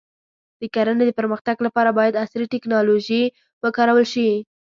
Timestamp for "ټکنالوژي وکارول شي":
2.53-4.29